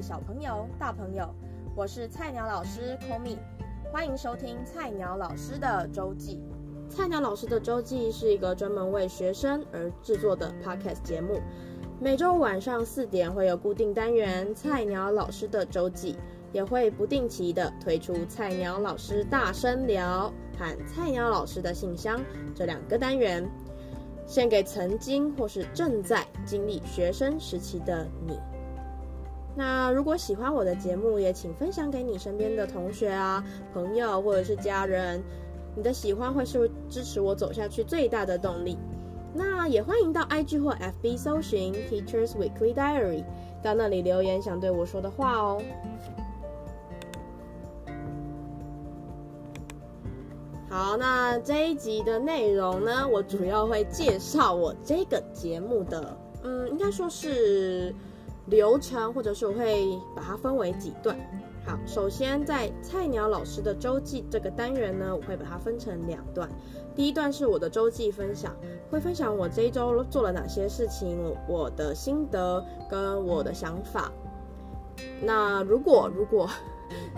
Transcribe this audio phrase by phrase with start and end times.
[0.00, 1.26] 小朋友、大朋友，
[1.74, 3.38] 我是菜鸟老师 Komi，
[3.90, 6.40] 欢迎收听菜鸟老师的周记。
[6.88, 11.40] 菜鸟老师的周记是一个专门为学生而制作的 Podcast 节目，
[11.98, 16.16] 每周晚上四点会有固定单元菜鸟老师的周记，
[16.52, 22.20] 也会不定期的推出菜鸟老师大声聊和菜鸟老师的信箱
[22.54, 23.48] 这两个单元。
[24.26, 28.38] 献给曾经或是正在经历学生时期的你。
[29.56, 33.42] 那如果喜欢我的节目，也请分享给你身边的同学啊、
[33.72, 35.22] 朋友或者是家人。
[35.74, 38.78] 你的喜欢会是支持我走下去最大的动力。
[39.34, 43.24] 那也欢迎到 IG 或 FB 搜寻 Teachers Weekly Diary，
[43.62, 45.62] 到那里留言想对我说的话哦。
[50.68, 57.94] 好，那这一集的内容呢，我主要会介绍我这个节目的，嗯，应该说是
[58.46, 61.16] 流程，或者是我会把它分为几段。
[61.64, 66.48] 好，首先在菜鸟老师的周记这个单元呢，我会把它分成两段。
[66.94, 68.54] 第一段是我的周记分享，
[68.90, 74.10] 会分享我这一周做了哪些事情，我的心得跟我的想法。
[75.22, 76.48] 那如果如果。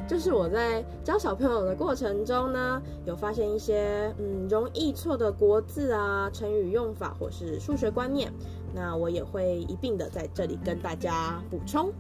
[0.09, 8.33] 就是我在教小朋友的过程中呢，有发现一些嗯容易错的国字啊、成语用法或是数学观念，
[8.75, 11.93] 那我也会一并的在这里跟大家补充。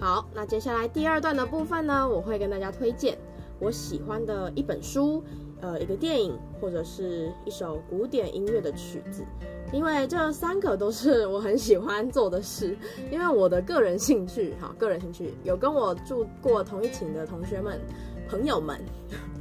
[0.00, 3.18] 好，那接下来第二段的部分呢，我会跟大家推荐
[3.60, 5.22] 我喜欢的一本书。
[5.66, 9.24] 呃，一个电影或者是一首古典音乐的曲子，
[9.72, 12.78] 因为这三个都是我很喜欢做的事。
[13.10, 17.80] 因为我的个人兴趣，哈，个人兴趣有跟我住过同一寝的同学们、
[18.28, 18.78] 朋友们，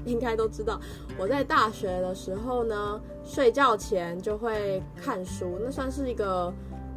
[0.03, 0.81] 应该都知道，
[1.19, 6.51] 我在大学的时候呢，睡觉前就会看书，那算是一个，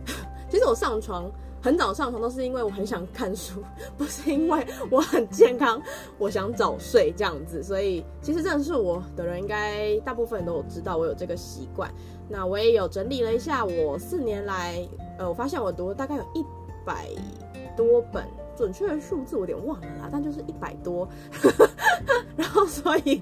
[0.48, 1.30] 其实我上床。
[1.60, 3.62] 很早上床都是因为我很想看书，
[3.96, 5.82] 不是因为我很健康，
[6.18, 7.62] 我想早睡这样子。
[7.62, 11.90] 所以其实认识我的人应该大部分都有知道我有这个习惯。
[12.28, 14.86] 那我也有整理了一下，我四年来，
[15.18, 16.44] 呃，我发现我读了大概有一
[16.84, 17.08] 百
[17.76, 18.24] 多本，
[18.56, 21.08] 准确的数字我有点忘了啦，但就是一百多。
[22.36, 23.20] 然后所以，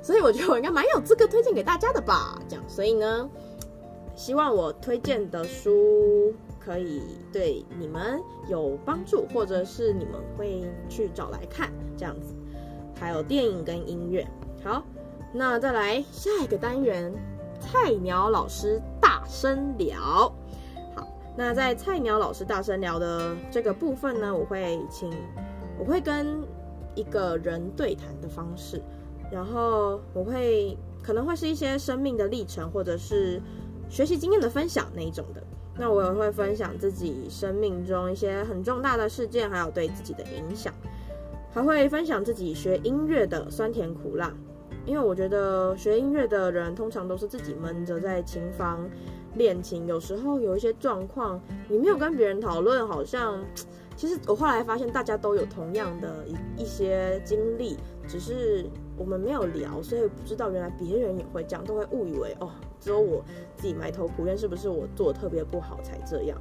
[0.00, 2.40] 所以我觉得我应该蛮有资格推荐给大家的吧。
[2.48, 3.28] 这样，所以呢，
[4.14, 6.32] 希望我推荐的书。
[6.64, 7.02] 可以
[7.32, 12.34] 对你们有帮助，或者是你们会去找来看这样子，
[12.98, 14.26] 还有电影跟音乐。
[14.64, 14.82] 好，
[15.32, 17.12] 那再来下一个单元，
[17.60, 20.32] 菜鸟老师大声聊。
[20.96, 25.12] 好，那在菜鸟老师大声聊的这个部分呢，我会请，
[25.78, 26.42] 我会跟
[26.94, 28.80] 一个人对谈的方式，
[29.30, 33.42] 然后我会可能会是一些生命的历程，或者是
[33.90, 35.42] 学习经验的分享那一种的。
[35.76, 40.72] 那我也会分享自己生命中一些很重大的事件，还有对自己的影响，
[41.52, 44.32] 还会分享自己学音乐的酸甜苦辣。
[44.86, 48.88] 因为我觉得学音乐的人通常都是自己闷着在琴房
[49.34, 53.42] 练琴，有时候有一些状况你没有跟别人讨论，好像
[53.96, 58.64] 其实我后来发现大家都有同样的一一些经历，只是。
[58.96, 62.50] 我们没有聊，所以不知道原来别人也会这样，都会误以为哦，
[62.80, 63.24] 只有我
[63.56, 66.40] 自己埋头苦练，是不是我做的特别不好才这样？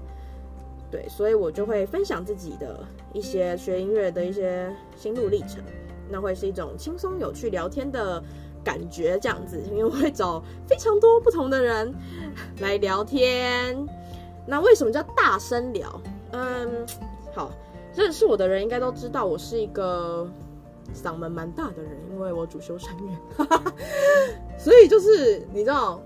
[0.92, 5.64] 对，所以我就会分享自己的一些学音乐的一些心路历程，
[6.08, 8.24] 那会是一种轻松有趣聊天的
[8.64, 11.92] 感觉，这样子，因为我会找非常多不同的人
[12.60, 13.76] 来聊天。
[14.46, 16.02] 那为什么叫大声聊？
[16.34, 16.86] 嗯，
[17.34, 17.52] 好，
[17.96, 20.28] 认识我的人应该都知道，我是一个。
[20.94, 23.74] 嗓门蛮大的人，因为我主修声乐，
[24.58, 26.02] 所以就是你知道，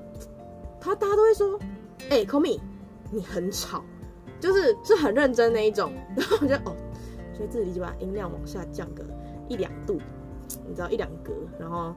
[0.80, 1.60] 他大家都会说，
[2.10, 2.60] 哎、欸，Komi，
[3.12, 3.84] 你很吵，
[4.40, 5.92] 就是是很认真那一种。
[6.16, 6.76] 然后我就哦，
[7.36, 9.04] 所以自己就把音量往下降个
[9.48, 10.00] 一两度，
[10.66, 11.94] 你知道一两格，然后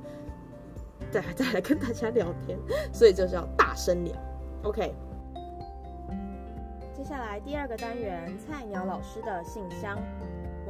[1.10, 2.58] 再再来跟大家聊天，
[2.92, 4.14] 所以就是要大声聊。
[4.64, 4.94] OK，
[6.94, 9.96] 接下来第二个单元，菜鸟老师的信箱。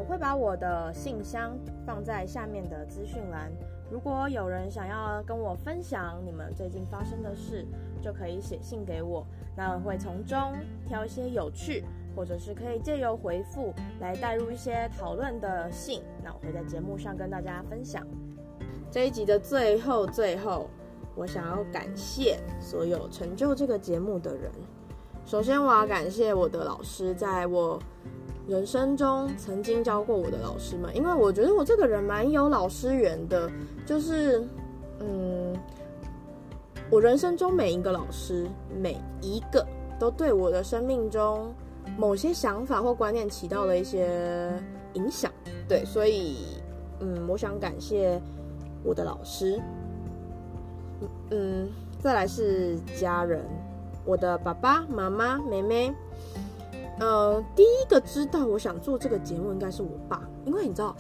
[0.00, 1.55] 我会把我的信箱
[1.85, 3.52] 放在下面的资讯栏。
[3.91, 7.67] 如果有人想要跟我分享你们最近发生的事，
[8.00, 9.26] 就可以写信给我。
[9.55, 10.55] 那会从中
[10.87, 11.85] 挑一些有趣，
[12.17, 16.02] 或者是可以借由回复来带入一些讨论的信。
[16.25, 18.02] 那我会在节目上跟大家分享。
[18.91, 20.70] 这一集的最后，最后，
[21.14, 24.50] 我想要感谢所有成就这个节目的人。
[25.26, 27.79] 首先，我要感谢我的老师，在我。
[28.48, 33.48] 人生中曾经教过我的老师们，因为我觉得我这个人蛮有老师缘的，
[33.87, 34.44] 就是，
[34.98, 35.56] 嗯，
[36.90, 38.48] 我人生中每一个老师，
[38.81, 39.64] 每一个
[40.00, 41.54] 都对我的生命中
[41.96, 44.52] 某些想法或观念起到了一些
[44.94, 45.31] 影响。
[45.69, 46.38] 对，所以
[46.98, 48.20] 嗯，我想感谢
[48.82, 49.60] 我的老师。
[51.31, 51.69] 嗯，
[52.00, 53.44] 再来是家人，
[54.04, 55.94] 我的爸爸妈妈、妹妹。
[57.00, 60.94] 呃，第一个知道我想做这个节目应该是我爸，因为你知道，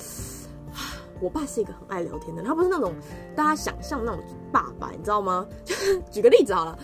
[1.20, 2.94] 我爸是一个很爱聊天的，他不是那种
[3.36, 5.46] 大家想象那种爸爸，你知道吗？
[6.10, 6.78] 举个例子好了，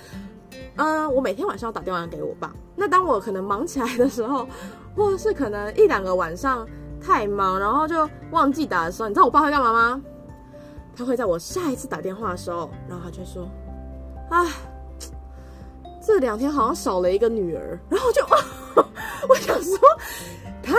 [0.77, 4.47] 嗯、我每天晚上要打电话给我爸，那当我可能忙起来的时候，
[4.95, 6.69] 或是可能一两个晚上
[7.01, 10.03] 太忙，然后就忘记打的时候，你知道我爸会干嘛吗？
[10.95, 13.49] 他会在我下一次打电话的时候，然后他就说
[14.29, 14.47] ：“啊，
[16.03, 18.23] 这两天好像少了一个女儿。”然后就。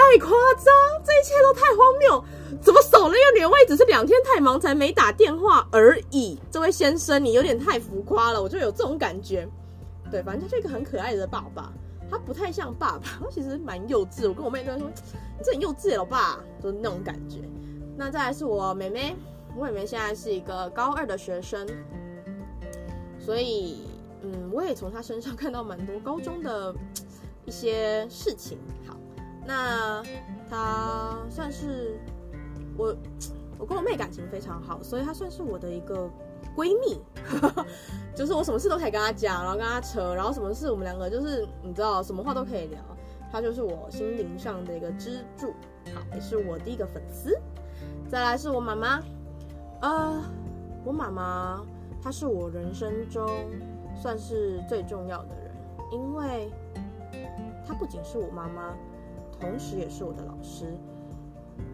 [0.07, 0.73] 太夸张，
[1.03, 2.23] 这一切都太荒谬，
[2.61, 3.49] 怎么少了一个女儿？
[3.49, 6.39] 我也只是两天太忙才没打电话而已。
[6.49, 9.45] 这位先生，你有点太浮夸了，我就有这种感觉。
[10.09, 11.73] 对，反正他是一个很可爱的爸爸，
[12.09, 14.29] 他不太像爸爸，他其实蛮幼稚。
[14.29, 14.87] 我跟我妹都在说，
[15.37, 17.39] 你这很幼稚，老爸，就是那种感觉。
[17.97, 19.13] 那再来是我妹妹，
[19.57, 21.67] 我妹妹现在是一个高二的学生，
[23.19, 23.81] 所以，
[24.21, 26.73] 嗯，我也从她身上看到蛮多高中的。
[27.47, 28.57] 一些事情，
[29.47, 30.03] 那
[30.49, 31.97] 她算是
[32.77, 32.93] 我，
[33.57, 36.09] 我跟我妹感情非常好，所以她算是我的一个
[36.53, 37.01] 闺蜜，
[38.13, 42.79] 就是我什么事都可以跟她讲，然后跟她扯，然后什么事我们两个就是你知道什么话都可以聊，
[43.31, 45.53] 她就是我心灵上的一个支柱，
[45.95, 47.39] 好，也是我第一个粉丝。
[48.09, 49.01] 再来是我妈妈，
[49.81, 50.21] 呃，
[50.83, 51.63] 我妈妈
[52.03, 53.29] 她是我人生中
[53.95, 55.55] 算是最重要的人，
[55.93, 56.51] 因为。
[57.65, 58.73] 她不仅是我妈妈，
[59.39, 60.65] 同时也是我的老师。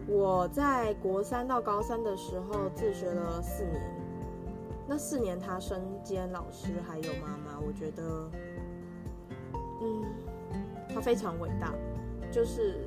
[0.06, 3.82] 我在国三到高三的时候自学了四年，
[4.86, 8.30] 那四年他身兼老师还有妈妈，我觉得，
[9.80, 10.04] 嗯，
[10.92, 11.72] 他非常伟大，
[12.30, 12.86] 就是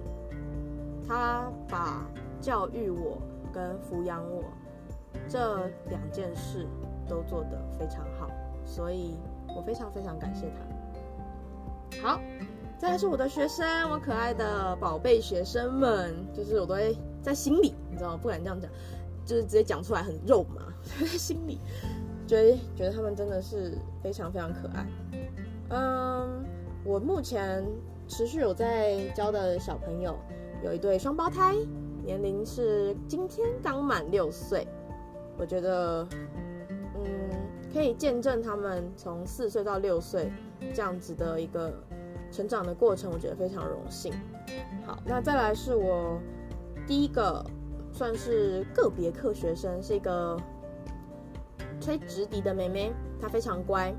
[1.08, 2.06] 他把
[2.40, 3.18] 教育我
[3.52, 4.44] 跟抚养我
[5.28, 6.68] 这两件事
[7.08, 8.30] 都做得非常好，
[8.64, 9.18] 所以
[9.56, 12.08] 我非常非常感谢他。
[12.08, 12.22] 好。
[12.80, 18.20] 再来是我的学生，我可爱的宝贝学生们，就是我都会在心里，你知道吗？
[18.22, 18.70] 不敢这样讲，
[19.26, 20.62] 就是直接讲出来很肉麻，
[21.00, 21.58] 在 心里
[22.28, 24.88] 觉得觉得他们真的是非常非常可爱。
[25.70, 26.46] 嗯，
[26.86, 27.66] 我目前
[28.08, 30.16] 持续有在教的小朋友
[30.64, 31.56] 有一对双胞胎，
[32.04, 34.68] 年龄是今天刚满六岁，
[35.36, 36.08] 我觉得
[36.96, 37.04] 嗯
[37.74, 40.32] 可以见证他们从四岁到六岁
[40.76, 41.74] 这样子的一个。
[42.32, 44.14] 成长的过程，我觉得非常荣幸。
[44.86, 46.20] 好，那再来是我
[46.86, 47.46] 第一个
[47.92, 50.38] 算是个别课学生，是一个
[51.82, 52.92] 吹直笛的妹妹，
[53.22, 53.94] 她非常乖，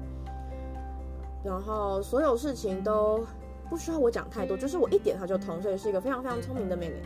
[1.44, 3.24] 然后所有事情都
[3.68, 7.02] 不需要我讲太多，就是我一点她就通，所以是一个非常非常聪明的妹妹。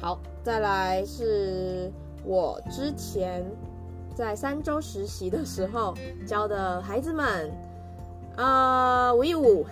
[0.00, 1.90] 好，再来是
[2.24, 3.44] 我之前
[4.14, 5.94] 在三周实习的时候
[6.26, 7.52] 教的孩子们，
[8.36, 9.64] 呃，五一五。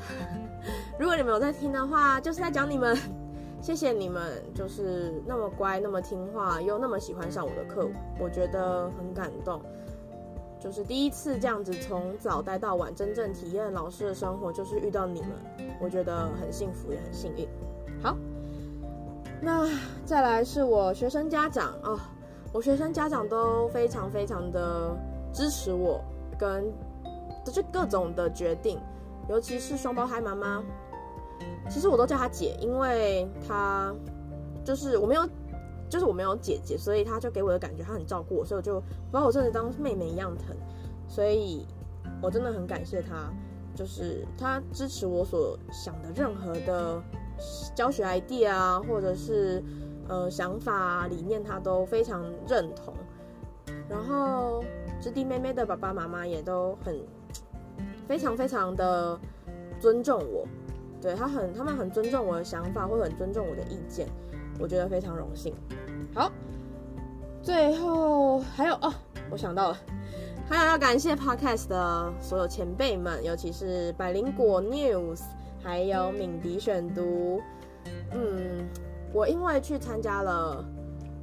[0.99, 2.97] 如果你们有在听的话，就是在讲 你们，
[3.61, 9.61] 谢谢你们，就是那么乖，那么听话，又那么喜欢上我的课，我觉得很感动。
[10.59, 15.31] 就是第一次这样子从早待到晚，真正体验老师的生活，就是遇到你们，
[15.81, 17.49] 我觉得很幸福，也很幸运。
[18.03, 18.15] 好，
[19.41, 19.67] 那
[20.05, 22.13] 再来是我学生家长啊、
[22.53, 24.95] 我学生家长都非常非常的
[25.33, 25.99] 支持我，
[26.39, 26.71] 跟
[27.43, 28.79] 就是各种的决定。
[29.31, 30.61] 尤其是双胞胎妈妈，
[31.71, 33.95] 其实我都叫她姐，因为她
[34.65, 35.25] 就是我没有，
[35.89, 38.83] 就是我没有姐姐，所以她就给我的感觉她很照顾我，所以我就
[39.13, 40.57] 把我真的当妹妹一样疼，
[41.07, 41.65] 所以
[42.21, 43.33] 我真的很感谢她，
[43.73, 47.01] 就是她支持我所想的任何的
[47.73, 49.63] 教学 idea 啊，或者是
[50.09, 52.93] 呃想法啊、理念，她都非常认同。
[53.89, 54.65] 然后
[55.01, 57.01] 直弟妹妹的爸爸妈妈也都很。
[58.11, 59.17] 非常非常的
[59.79, 60.45] 尊重我，
[61.01, 64.09] 对，他很，他们很尊重我的想法，会很尊重我的意见，
[64.59, 65.55] 我觉得非常荣幸。
[66.13, 66.29] 好，
[67.41, 68.93] 最后还有哦，
[69.31, 69.79] 我想到了，
[70.49, 75.21] 还有要感谢 Podcast 的所有前辈们，尤其是百灵果 News，
[75.63, 77.41] 还有敏迪选读。
[78.11, 78.69] 嗯，
[79.13, 80.65] 我因为去参加了，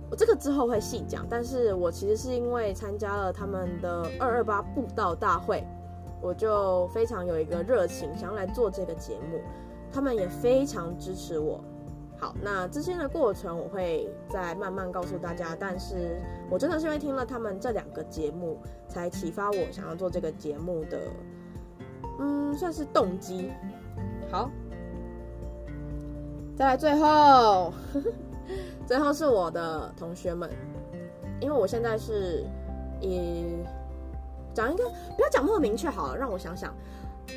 [0.10, 5.62] 我这个之后会细讲，但是我其实是因为参加了他们的二二八布道大会。
[6.22, 9.40] 我就非常有一个热情，想要来做这个节目，
[9.92, 11.64] 他们也非常支持我。
[12.20, 16.20] 好，那之间的过程我会再慢慢告诉大家，但是
[16.50, 18.58] 我真的是因为听了他们这两个节目，
[18.88, 21.00] 才启发我想要做这个节目的，
[22.20, 23.52] 嗯，算是动机。
[24.32, 24.50] 好，
[26.56, 27.72] 再来最后，
[28.88, 30.50] 最后是我的同学们，
[31.40, 32.44] 因为我现在是
[33.00, 33.46] 以
[34.58, 36.76] 讲一个不要讲那么明确好了，让我想想，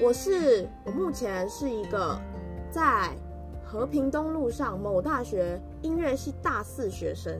[0.01, 2.19] 我是我目前是一个
[2.71, 3.11] 在
[3.63, 7.35] 和平东路上某大学音乐系大四学生，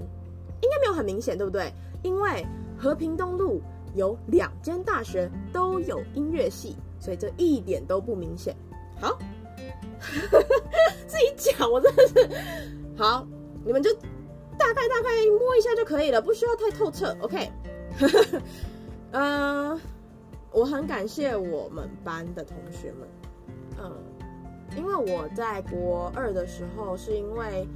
[0.61, 1.73] 应该没有很明显，对不对？
[2.03, 2.45] 因为
[2.79, 3.63] 和平东路
[3.95, 8.55] 有两间大学都有音乐系，所以这一点都不明显。
[9.01, 9.19] 好。
[11.07, 12.31] 自己讲，我真的是
[12.99, 13.27] 好，
[13.65, 13.91] 你们就
[14.59, 15.09] 大概大概
[15.39, 17.17] 摸一下就可以了，不需要太透彻。
[17.21, 17.51] OK，
[19.13, 19.81] 嗯、
[20.53, 23.09] 我很感谢我们班的同学们，
[23.83, 23.93] 嗯，
[24.77, 27.67] 因为我在国二的时候是因为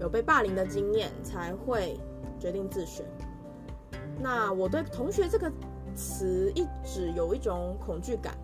[0.00, 1.98] 有被霸凌的经验，才会
[2.38, 3.06] 决定自选。
[4.20, 5.50] 那我对同学这个
[5.94, 8.34] 词一直有一种恐惧感。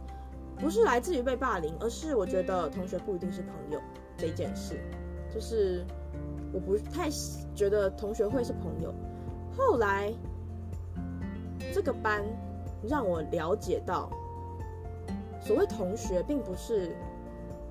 [0.59, 3.81] 不是来自于被霸凌，而是我觉得同学不一定是朋友
[4.15, 4.79] 这件事，
[5.33, 5.83] 就是
[6.53, 7.09] 我不太
[7.55, 8.93] 觉得同学会是朋友。
[9.57, 10.13] 后来
[11.73, 12.23] 这个班
[12.83, 14.11] 让我了解到，
[15.41, 16.97] 所谓同学并不是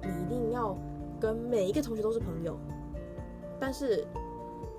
[0.01, 0.77] 你一定要
[1.19, 2.57] 跟每一个同学都是朋友，
[3.59, 4.05] 但是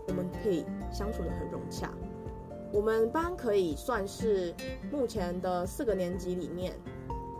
[0.09, 1.91] 我们可以相处得很融洽。
[2.73, 4.55] 我们班可以算是
[4.93, 6.73] 目前的四个年级里面。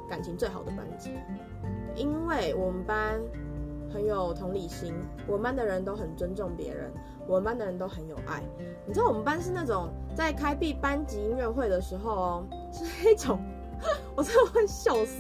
[0.09, 1.13] 感情最好的班级，
[1.95, 3.21] 因为我们班
[3.92, 4.94] 很有同理心，
[5.26, 6.90] 我们班的人都很尊重别人，
[7.26, 8.42] 我们班的人都很有爱。
[8.87, 13.38] 你知道我们班是那种在开闭班级音乐会的时候，是那种
[14.14, 15.18] 我真的会笑死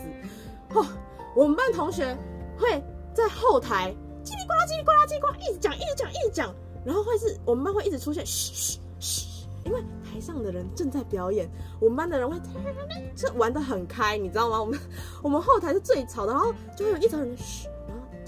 [0.74, 0.86] 哦。
[1.34, 2.16] 我们班同学
[2.58, 2.82] 会
[3.14, 9.82] 在后台叽里呱啦叽里呱啦叽里呱啦一直讲一直讲一直讲，然后会是我们班会一直出现嘘嘘嘘，因为。
[10.12, 11.48] 台上的人正在表演，
[11.78, 12.36] 我们班的人会
[13.14, 14.60] 这玩得很开，你知道吗？
[14.60, 14.78] 我们
[15.22, 17.68] 我们后台是最吵的，然后就会有一层人嘘，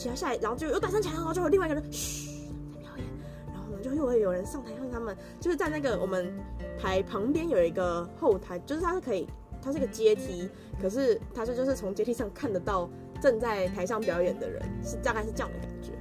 [0.03, 2.41] 起来下来，然后就又大声起来，然后就有另外一个人嘘
[2.75, 3.07] 在表演，
[3.53, 6.33] 然后呢就又会有人上台让他们就是在那个我们
[6.79, 9.29] 台旁边有一个后台，就是它是可以，
[9.63, 10.49] 它是一个阶梯，
[10.81, 12.91] 可是它是就是从阶梯上看得到
[13.21, 15.93] 正在台上表演的人，是大概是这样的感觉。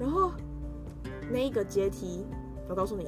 [0.00, 0.32] 然后
[1.30, 2.26] 那一个阶梯，
[2.68, 3.06] 我告诉你。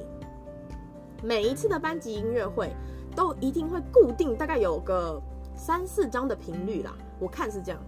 [1.23, 2.73] 每一次的班级音乐会
[3.15, 5.21] 都一定会固定，大概有个
[5.55, 6.97] 三四张的频率啦。
[7.19, 7.79] 我看是这样，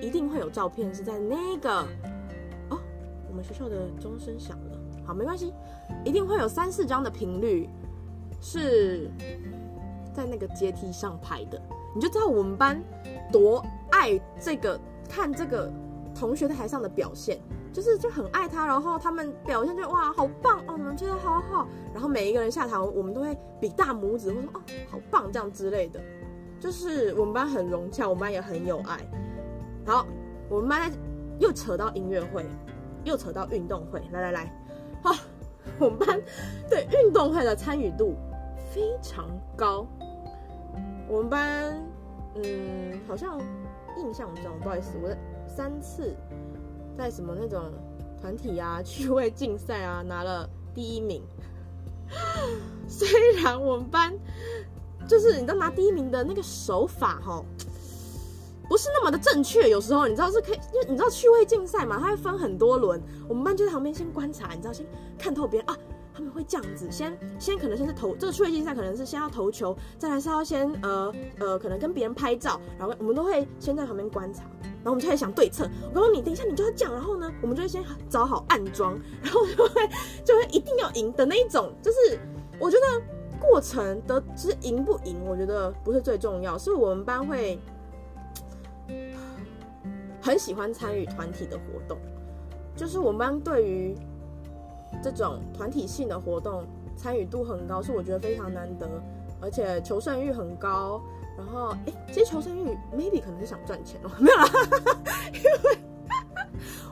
[0.00, 1.80] 一定会有照片是在那个
[2.70, 2.78] 哦，
[3.28, 5.52] 我们学校的钟声响了，好，没关系，
[6.04, 7.68] 一定会有三四张的频率
[8.40, 9.10] 是
[10.14, 11.60] 在那个阶梯上拍的，
[11.94, 12.82] 你就知道我们班
[13.32, 14.78] 多爱这个
[15.08, 15.70] 看这个
[16.14, 17.38] 同学在台上的表现。
[17.72, 26.00] 就是就很爱他，然后他们表现就哇好棒哦，我们觉得好好，然后每一个人下台，我们都会比大拇指，或说哦好棒这样之类的。
[26.58, 28.98] 就是我们班很融洽，我们班也很有爱。
[29.86, 30.04] 好，
[30.48, 30.92] 我们班
[31.38, 32.44] 又扯到音乐会，
[33.04, 34.52] 又扯到运动会，来来来，
[35.00, 35.14] 好，
[35.78, 36.20] 我们班
[36.68, 38.16] 对运动会的参与度
[38.74, 39.86] 非常高。
[41.08, 41.80] 我们班
[42.34, 43.38] 嗯好像
[43.96, 45.08] 印象中，不好意思，我
[45.46, 46.14] 三次。
[46.98, 47.70] 在什么那种
[48.22, 51.22] 团体啊、趣味竞赛啊拿了第一名，
[52.88, 54.14] 虽然我们班
[55.06, 57.44] 就是你知道拿第一名的那个手法哈，
[58.68, 64.86] 不是那么的正确，有时候你知道是可以，因为你知道趣味竞赛嘛，它会分很多轮，我们班就在旁边先观察，你知道先
[65.18, 65.76] 看透别人啊。
[66.16, 75.68] 他们会这样子，先先可能先是投这个趣味竞赛，可能是先要投球，再来是要先呃呃，可能跟别人拍照，然后我们都会先在旁边观察，然后我们就会想对策。
[75.92, 79.86] 我告诉你，等一下你就要讲，然后呢，我们就会先找好暗装，然后就会
[80.24, 81.70] 就会一定要赢的那一种。
[81.82, 82.18] 就是
[82.58, 83.02] 我觉得
[83.38, 87.60] 过程的其实赢不赢，我觉得不是最重要，是我们班会
[90.26, 91.96] 很喜欢参与团体的活动，
[92.74, 93.94] 就是我们班对于。
[95.02, 96.64] 这种团体性的活动
[96.96, 98.88] 参与度很高，是我觉得非常难得，
[99.42, 101.02] 而且求胜欲很高。
[101.36, 104.46] 然后，哎，其实求胜欲 maybe 可能是想赚钱哦， 没有啦，
[105.34, 105.78] 因为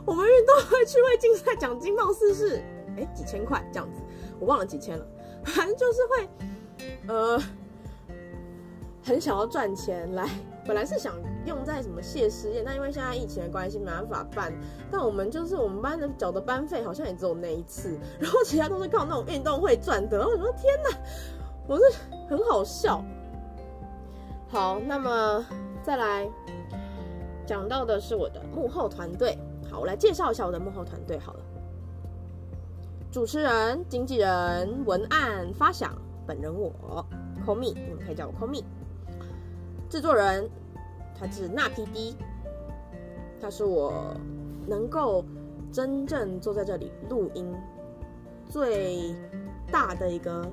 [0.05, 2.63] 我们运动会趣味竞赛奖金貌似是
[2.99, 4.03] 哎几千块这样子，
[4.39, 5.07] 我忘了几千了，
[5.45, 6.29] 反正就是会
[7.09, 7.43] 呃
[9.05, 10.29] 很想要赚钱来。
[10.67, 14.51] 本来是想用在什么谢师宴，但因为现在疫情的关系没办法办。
[14.91, 20.27] 但我们就是我们班的缴的班费好像也只有那一次，然后其他都是靠那种运动会赚的。
[20.27, 20.99] 我说天哪，
[21.69, 21.83] 我是
[22.29, 23.05] 很好笑。
[24.49, 25.45] 好，那么
[25.83, 26.27] 再来
[27.45, 29.37] 讲到的是我的幕后团队。
[29.71, 31.41] 好，我来介绍一下我的幕后团队好了。
[33.13, 35.95] 主持人、经纪人、文案发想，
[36.27, 36.73] 本人我
[37.45, 38.65] ，call me，你们可以叫我 call me。
[39.89, 40.49] 制作人，
[41.19, 42.15] 他是那 PD，
[43.41, 44.17] 他是我
[44.67, 45.25] 能够
[45.73, 47.55] 真正坐在这里录音
[48.49, 49.15] 最
[49.71, 50.47] 大的一个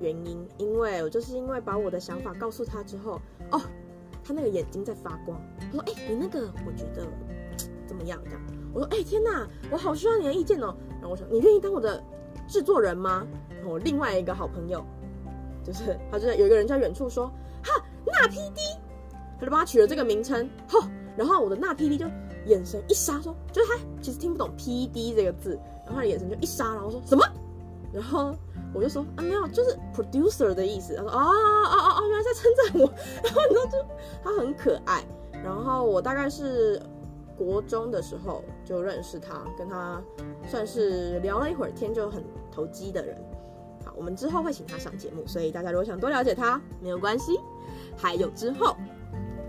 [0.00, 3.60] 原因，因为我就是因为把我的想法告诉他之后，哦，
[4.24, 5.38] 他那个眼睛在发光。
[5.60, 7.06] 他说：“哎、欸，你那个我觉得
[7.86, 8.40] 怎么样？”这样，
[8.72, 12.02] 我说：“哎、欸，天哪，我好需要你的意见哦。”然后我说：“你愿意当我的
[12.48, 14.84] 制作人吗？”然后我另外一个好朋友，
[15.62, 17.26] 就是他就有一个人在远处说
[17.62, 17.84] ：“哈，
[18.20, 18.76] 那 PD。”
[19.38, 20.80] 他就帮他取了这个名称，吼，
[21.16, 22.04] 然后我的那 PD 就
[22.44, 27.24] 眼神一杀，说，就是他其实听不懂 PD 这个字，然后他的眼神就一杀，然后说什么？
[27.90, 28.34] 然后
[28.74, 30.94] 我就说啊，没有，就是 producer 的意思。
[30.94, 32.92] 他说啊啊啊啊，原来在称赞我。
[33.24, 33.78] 然后你知道就
[34.22, 35.02] 他很可爱。
[35.42, 36.80] 然后我大概是
[37.36, 40.02] 国中的时候就认识他，跟他
[40.46, 42.22] 算是聊了一会儿天，就很
[42.52, 43.16] 投机的人。
[43.86, 47.40] 好，我们之后会请他上节目，所以大家如果想多了解他，没有关系。
[47.96, 48.76] 还有之后。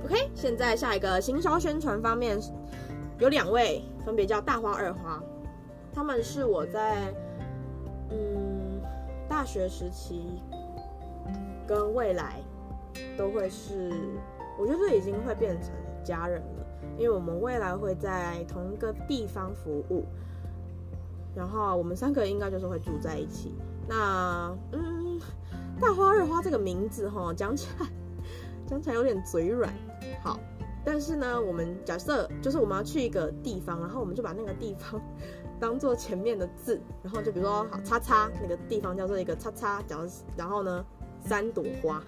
[0.03, 2.39] OK，现在下一个行销宣传方面
[3.19, 5.21] 有两位，分别叫大花二花，
[5.93, 7.13] 他们是我在
[8.09, 8.81] 嗯
[9.29, 10.41] 大学时期
[11.67, 12.41] 跟未来
[13.15, 13.91] 都会是，
[14.59, 15.71] 我觉得已经会变成
[16.03, 16.65] 家人了，
[16.97, 20.03] 因为我们未来会在同一个地方服务，
[21.35, 23.53] 然后我们三个应该就是会住在一起。
[23.87, 25.19] 那嗯，
[25.79, 27.85] 大花二花这个名字哈，讲起来。
[28.71, 29.69] 讲起来有点嘴软，
[30.23, 30.39] 好，
[30.85, 35.01] 但是呢，我们假设就是我们要去一个地方，然后我们就把那个地方
[35.59, 40.85] 当做前面的字，然后就比如说好叉叉那个地方叫做一个叉叉，讲然后呢
[41.19, 42.01] 三朵花，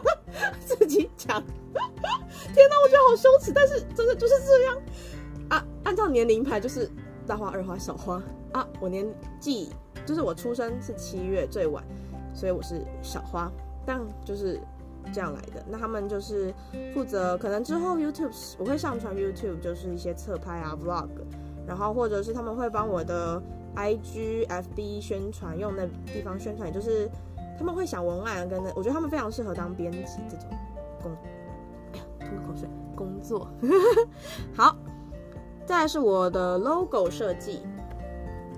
[0.60, 4.76] 自己讲，天哪，我觉得好羞耻，但是真的就是这样
[5.48, 5.66] 啊。
[5.84, 6.86] 按照年龄排就是
[7.26, 9.06] 大花、二花、小花啊，我年
[9.40, 9.70] 纪
[10.04, 11.82] 就是我出生是七月最晚，
[12.34, 13.50] 所以我是小花，
[13.86, 14.60] 但就是。
[15.12, 16.52] 这样来的，那他们就是
[16.92, 21.08] 负责，可能之后 YouTube 我会上传 YouTube，就是一些侧拍啊 Vlog，
[21.66, 23.40] 然后或者是他们会帮我的
[23.76, 27.10] IG FB 宣传，用那地方宣传，就是
[27.58, 30.46] 他们会想文案跟那，我觉得他们非常适合当编辑这种
[31.02, 31.12] 工，
[31.92, 33.48] 哎呀，吐口水，工作。
[34.56, 34.76] 好，
[35.66, 37.62] 再来是我的 logo 设计，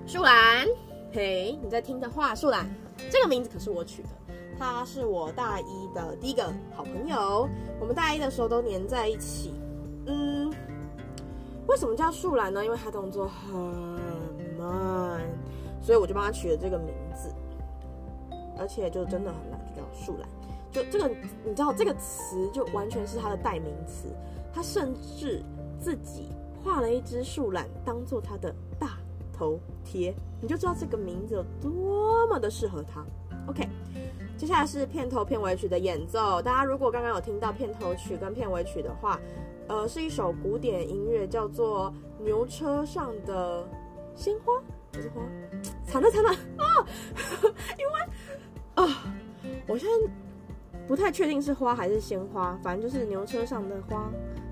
[0.05, 0.67] 树兰，
[1.11, 2.67] 嘿，你在听的话，树兰，
[3.09, 4.09] 这个名字可是我取的。
[4.59, 7.47] 他是我大一的第一个好朋友，
[7.79, 9.53] 我们大一的时候都黏在一起。
[10.07, 10.51] 嗯，
[11.67, 12.65] 为什么叫树懒呢？
[12.65, 13.55] 因为他动作很
[14.57, 15.21] 慢，
[15.81, 17.31] 所以我就帮他取了这个名字。
[18.59, 20.27] 而且就真的很懒，就叫树懒。
[20.71, 21.07] 就这个，
[21.45, 24.07] 你知道这个词就完全是他的代名词。
[24.51, 25.43] 他甚至
[25.79, 26.31] 自己
[26.63, 28.97] 画了一只树懒当做他的大
[29.31, 33.05] 头贴，你就知道这个名字有多么的适合他。
[33.47, 33.69] OK。
[34.37, 36.39] 接下来是片头片尾曲的演奏。
[36.41, 39.19] 大家如果刚刚有听到片头曲跟片尾曲的话，
[39.67, 41.91] 呃，是一首古典音乐，叫做
[42.23, 43.67] 《牛车上的
[44.15, 44.53] 鲜花》，
[44.91, 45.21] 不是花，
[45.83, 46.85] 惨了惨了啊！
[47.79, 49.03] 因为啊，
[49.65, 50.11] 我现在
[50.87, 54.07] 不太确定是花还是鲜花，反正就是牛车上的花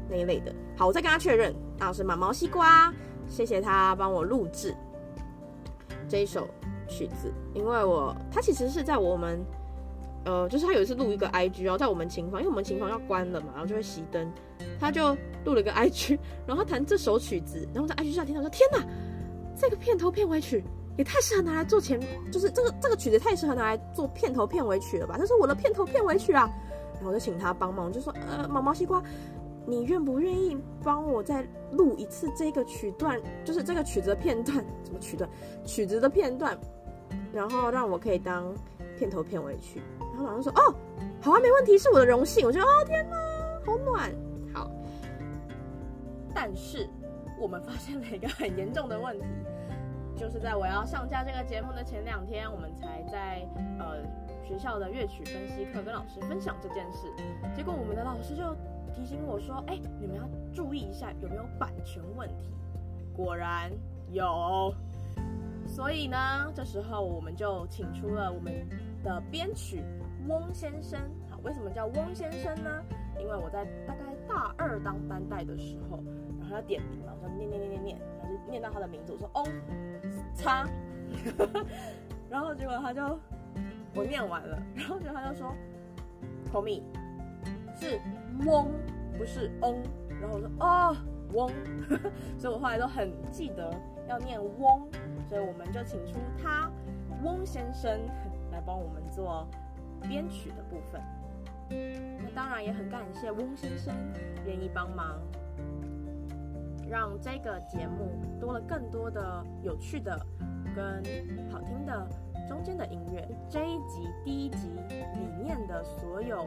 [0.10, 0.52] 那一类的。
[0.76, 2.92] 好，我再跟他确认啊，是马毛西瓜，
[3.28, 4.76] 谢谢他帮我录制
[6.10, 6.48] 这一首
[6.88, 9.46] 曲子，因为我他其实是在我们。
[10.26, 14.28] 呃，就是他有一次录一个 IG，然后在我们琴房，因为我们琴房要关了嘛，然后就会熄灯，
[14.80, 18.84] 他就录了个 IG，然后他弹这首曲子，然后在 IG 上听到说，天哪，
[19.56, 20.64] 这个片头片尾曲
[20.98, 22.00] 也太适合拿来做前，
[22.32, 25.16] 就是这个这个曲子太适合拿来做片头片尾曲了吧？
[25.18, 26.50] 这是我的片头片尾曲啊，
[26.96, 29.04] 然后我就请他帮忙，就说，呃，毛毛西瓜，
[29.68, 35.30] 你愿不愿意帮我再录一次这个曲段，就是这个曲子的片段，什么曲段？
[35.66, 36.58] 曲子的片段，
[37.32, 38.54] 然后让我可以当
[38.98, 39.82] 片头片尾曲。
[40.00, 40.74] 然后老师说：“哦，
[41.22, 43.18] 好啊，没问题，是我的荣幸。”我觉得：“哦，天哪，
[43.66, 44.12] 好暖。”
[44.54, 44.72] 好，
[46.34, 46.88] 但是
[47.40, 49.26] 我们发现了一个很严重的问题，
[50.16, 53.48] 就是在我要上架这个节目的前两天，我们才在
[53.80, 53.98] 呃
[54.48, 57.08] 学校的乐曲分析课跟老师分享这件事。
[57.54, 58.56] 结果我们的老师就
[58.94, 62.52] 提醒我说：“哎，你们要注意一下有没有版权问题。”
[63.16, 63.72] 果然
[64.12, 64.74] 有，
[65.66, 66.18] 所以呢，
[66.54, 68.68] 这时候我们就请出了我们
[69.06, 69.82] 的编曲。
[70.28, 72.84] 翁先生，好，为什么叫翁先生呢？
[73.20, 76.04] 因为我在大概大二当班带的时候，
[76.40, 79.46] 然后要点名嘛，我说念念念念念，然后就念到他的名字，我说翁
[80.34, 80.68] 擦，
[82.28, 83.20] 然后结果他就
[83.94, 85.54] 我念完了，然后结果他就说
[86.52, 86.82] ，Tommy
[87.80, 88.00] 是
[88.44, 88.72] 翁，
[89.16, 89.84] 不是翁，
[90.20, 90.98] 然后我说哦
[91.34, 91.52] 翁，
[92.40, 93.72] 所以我后来都很记得
[94.10, 94.90] 要念翁，
[95.30, 96.68] 所以我们就请出他
[97.24, 98.00] 翁先生
[98.56, 99.46] 来帮我们做。
[100.08, 101.02] 编曲的部分，
[102.22, 103.96] 那当然也很感谢翁先生
[104.46, 105.20] 愿意帮忙。
[106.88, 110.16] 让这个节目多了更多的有趣的
[110.76, 111.02] 跟
[111.50, 112.08] 好听的
[112.48, 113.28] 中间的音乐。
[113.50, 114.68] 这一集第一集
[115.16, 116.46] 里面的所有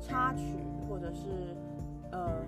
[0.00, 0.54] 插曲
[0.88, 1.54] 或者是
[2.12, 2.40] 呃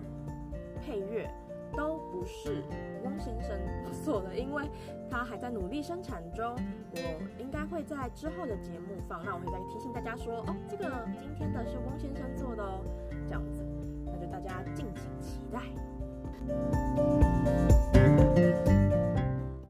[0.80, 1.28] 配乐。
[1.76, 2.62] 都不是
[3.04, 3.56] 翁先生
[4.04, 4.68] 做的，因为
[5.10, 6.56] 他还在努力生产中。
[6.92, 6.98] 我
[7.38, 12.80] 应该会在之后的节目放，那我会再提醒大家说，哦，这个今天的是翁先生做的哦，
[13.26, 13.64] 这样子，
[14.06, 15.62] 那就大家敬请期待。